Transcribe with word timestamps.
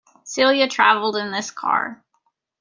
Celia 0.23 0.67
travelled 0.67 1.15
in 1.15 1.31
this 1.31 1.51
car. 1.51 2.03